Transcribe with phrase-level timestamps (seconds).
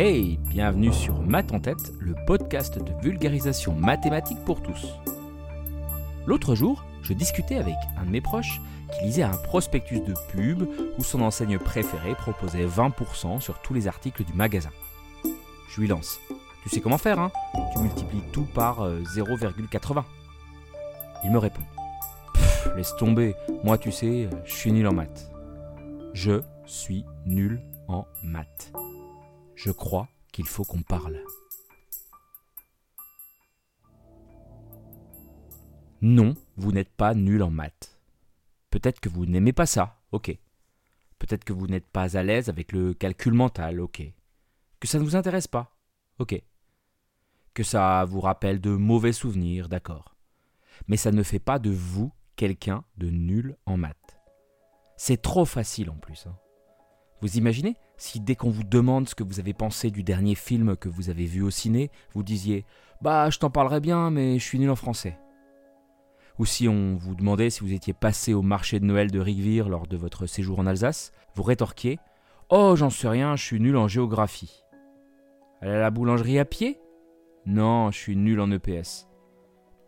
[0.00, 4.86] Hey, bienvenue sur Math en tête, le podcast de vulgarisation mathématique pour tous.
[6.24, 8.60] L'autre jour, je discutais avec un de mes proches
[8.92, 10.68] qui lisait un prospectus de pub
[10.98, 14.70] où son enseigne préférée proposait 20% sur tous les articles du magasin.
[15.68, 16.20] Je lui lance.
[16.62, 17.32] Tu sais comment faire, hein?
[17.74, 19.98] Tu multiplies tout par 0,80.
[19.98, 20.02] Euh,
[21.24, 21.62] Il me répond.
[22.76, 23.34] laisse tomber,
[23.64, 25.28] moi tu sais, je suis nul en maths.
[26.14, 28.72] Je suis nul en maths.
[29.58, 31.20] Je crois qu'il faut qu'on parle.
[36.00, 37.98] Non, vous n'êtes pas nul en maths.
[38.70, 40.38] Peut-être que vous n'aimez pas ça, ok.
[41.18, 44.00] Peut-être que vous n'êtes pas à l'aise avec le calcul mental, ok.
[44.78, 45.76] Que ça ne vous intéresse pas,
[46.20, 46.40] ok.
[47.52, 50.14] Que ça vous rappelle de mauvais souvenirs, d'accord.
[50.86, 54.20] Mais ça ne fait pas de vous quelqu'un de nul en maths.
[54.96, 56.28] C'est trop facile en plus.
[56.28, 56.38] Hein.
[57.20, 60.76] Vous imaginez si dès qu'on vous demande ce que vous avez pensé du dernier film
[60.76, 62.64] que vous avez vu au ciné, vous disiez
[63.02, 65.18] Bah, je t'en parlerai bien, mais je suis nul en français.
[66.38, 69.68] Ou si on vous demandait si vous étiez passé au marché de Noël de Rigvire
[69.68, 71.98] lors de votre séjour en Alsace, vous rétorquiez
[72.50, 74.64] Oh, j'en sais rien, je suis nul en géographie.
[75.60, 76.80] Aller à la boulangerie à pied?
[77.46, 79.08] Non, je suis nul en EPS.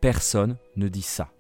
[0.01, 1.31] Personne ne dit ça.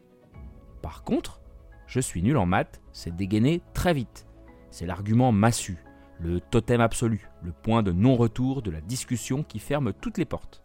[0.82, 1.40] Par contre,
[1.86, 4.26] je suis nul en maths, c'est dégainé très vite.
[4.70, 5.78] C'est l'argument massu,
[6.20, 10.62] le totem absolu, le point de non-retour de la discussion qui ferme toutes les portes.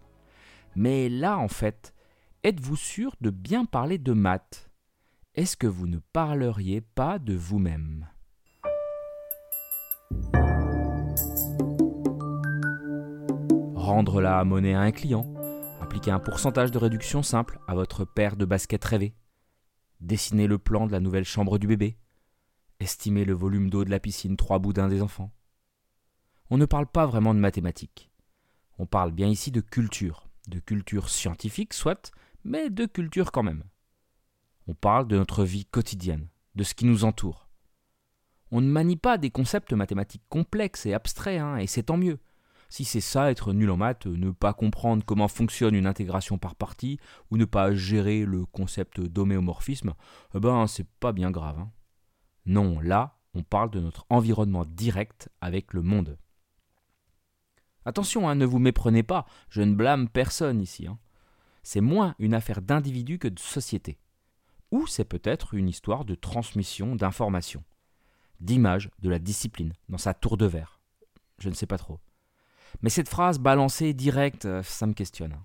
[0.76, 1.94] Mais là, en fait,
[2.44, 4.70] êtes-vous sûr de bien parler de maths?
[5.34, 8.08] Est-ce que vous ne parleriez pas de vous-même?
[13.74, 15.26] Rendre la monnaie à un client,
[15.82, 19.16] appliquer un pourcentage de réduction simple à votre paire de baskets rêvées,
[20.02, 21.98] dessiner le plan de la nouvelle chambre du bébé,
[22.80, 25.32] estimer le volume d'eau de la piscine trois boudins des enfants.
[26.50, 28.12] On ne parle pas vraiment de mathématiques.
[28.78, 32.12] On parle bien ici de culture, de culture scientifique soit,
[32.44, 33.64] mais de culture quand même.
[34.68, 37.50] On parle de notre vie quotidienne, de ce qui nous entoure.
[38.52, 42.20] On ne manie pas des concepts mathématiques complexes et abstraits, hein, et c'est tant mieux.
[42.70, 46.56] Si c'est ça, être nul en maths, ne pas comprendre comment fonctionne une intégration par
[46.56, 47.00] partie,
[47.32, 49.94] ou ne pas gérer le concept d'homéomorphisme,
[50.34, 51.60] eh ben c'est pas bien grave.
[51.60, 51.72] Hein.
[52.46, 56.18] Non, là, on parle de notre environnement direct avec le monde.
[57.86, 60.88] Attention, hein, ne vous méprenez pas, je ne blâme personne ici.
[60.88, 60.98] Hein.
[61.64, 64.00] C'est moins une affaire d'individu que de société.
[64.72, 67.64] Ou c'est peut-être une histoire de transmission d'informations,
[68.40, 70.80] d'image de la discipline dans sa tour de verre.
[71.38, 72.00] Je ne sais pas trop.
[72.82, 75.38] Mais cette phrase balancée directe, euh, ça me questionne.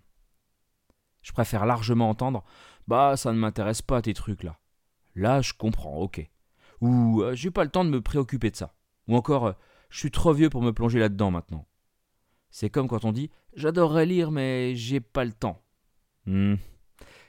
[1.23, 2.45] Je préfère largement entendre
[2.89, 4.59] Bah, ça ne m'intéresse pas tes trucs là.
[5.15, 6.29] Là, je comprends, ok.
[6.81, 8.75] Ou euh, j'ai pas le temps de me préoccuper de ça.
[9.09, 9.53] Ou encore, euh,
[9.91, 11.67] je suis trop vieux pour me plonger là-dedans maintenant.
[12.51, 15.63] C'est comme quand on dit J'adorerais lire, mais j'ai pas le temps.
[16.27, 16.55] Hmm.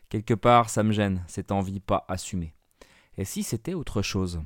[0.10, 2.54] Quelque part, ça me gêne, cette envie pas assumée.
[3.18, 4.42] Et si c'était autre chose?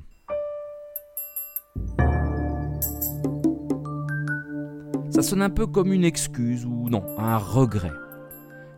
[5.10, 7.92] Ça sonne un peu comme une excuse ou non, un regret.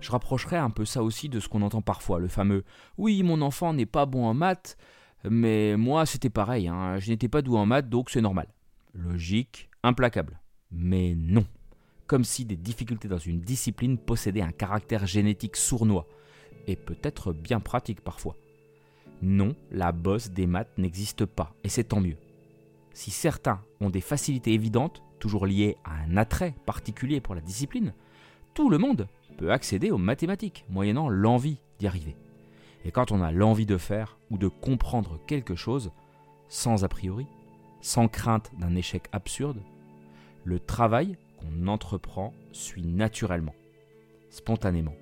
[0.00, 2.64] Je rapprocherais un peu ça aussi de ce qu'on entend parfois, le fameux
[2.96, 4.76] Oui, mon enfant n'est pas bon en maths,
[5.24, 6.98] mais moi c'était pareil, hein.
[6.98, 8.48] je n'étais pas doux en maths donc c'est normal.
[8.94, 10.40] Logique, implacable.
[10.70, 11.44] Mais non.
[12.06, 16.06] Comme si des difficultés dans une discipline possédaient un caractère génétique sournois,
[16.66, 18.36] et peut-être bien pratique parfois.
[19.22, 22.16] Non, la bosse des maths n'existe pas, et c'est tant mieux.
[22.92, 27.94] Si certains ont des facilités évidentes, toujours liées à un attrait particulier pour la discipline,
[28.54, 32.16] tout le monde peut accéder aux mathématiques, moyennant l'envie d'y arriver.
[32.84, 35.90] Et quand on a l'envie de faire ou de comprendre quelque chose,
[36.48, 37.26] sans a priori,
[37.80, 39.62] sans crainte d'un échec absurde,
[40.44, 43.54] le travail qu'on entreprend suit naturellement,
[44.30, 44.94] spontanément,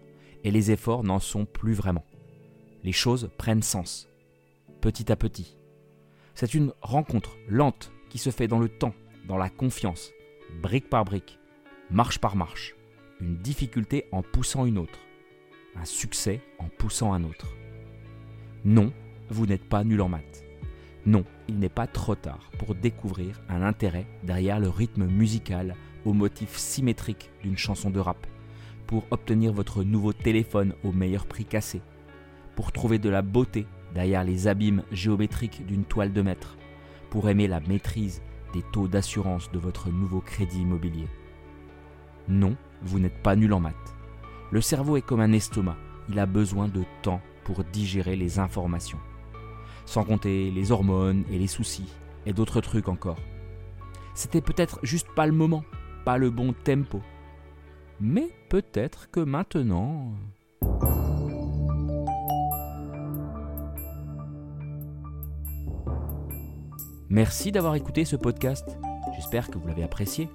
[0.44, 2.04] et les efforts n'en sont plus vraiment.
[2.84, 4.08] Les choses prennent sens,
[4.80, 5.56] petit à petit.
[6.34, 8.94] C'est une rencontre lente qui se fait dans le temps,
[9.26, 10.12] dans la confiance,
[10.62, 11.38] brique par brique,
[11.90, 12.74] marche par marche,
[13.20, 14.98] une difficulté en poussant une autre,
[15.74, 17.46] un succès en poussant un autre.
[18.64, 18.92] Non,
[19.30, 20.44] vous n'êtes pas nul en maths.
[21.06, 26.12] Non, il n'est pas trop tard pour découvrir un intérêt derrière le rythme musical au
[26.12, 28.26] motif symétrique d'une chanson de rap,
[28.86, 31.80] pour obtenir votre nouveau téléphone au meilleur prix cassé,
[32.56, 36.56] pour trouver de la beauté derrière les abîmes géométriques d'une toile de maître,
[37.10, 38.20] pour aimer la maîtrise
[38.52, 41.06] des taux d'assurance de votre nouveau crédit immobilier.
[42.28, 43.94] Non, vous n'êtes pas nul en maths.
[44.50, 45.76] Le cerveau est comme un estomac,
[46.08, 48.98] il a besoin de temps pour digérer les informations.
[49.84, 51.86] Sans compter les hormones et les soucis,
[52.26, 53.20] et d'autres trucs encore.
[54.14, 55.62] C'était peut-être juste pas le moment,
[56.04, 57.00] pas le bon tempo.
[58.00, 60.12] Mais peut-être que maintenant...
[67.08, 68.76] Merci d'avoir écouté ce podcast.
[69.14, 70.28] J'espère que vous l'avez apprécié.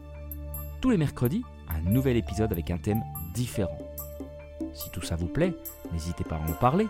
[0.80, 3.04] Tous les mercredis, un nouvel épisode avec un thème
[3.34, 3.91] différent.
[4.74, 5.54] Si tout ça vous plaît,
[5.92, 6.88] n'hésitez pas à en parler,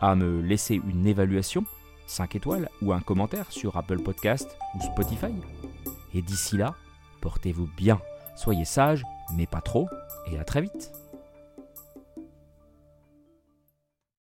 [0.00, 1.64] à me laisser une évaluation,
[2.06, 5.32] 5 étoiles ou un commentaire sur Apple Podcast ou Spotify.
[6.14, 6.74] Et d'ici là,
[7.20, 8.00] portez-vous bien,
[8.36, 9.88] soyez sages, mais pas trop,
[10.30, 10.92] et à très vite.